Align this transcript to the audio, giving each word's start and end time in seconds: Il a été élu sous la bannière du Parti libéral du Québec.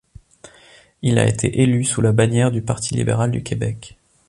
Il 1.03 1.19
a 1.19 1.27
été 1.27 1.61
élu 1.61 1.83
sous 1.83 2.01
la 2.01 2.11
bannière 2.11 2.49
du 2.49 2.63
Parti 2.63 2.95
libéral 2.95 3.29
du 3.29 3.43
Québec. 3.43 3.99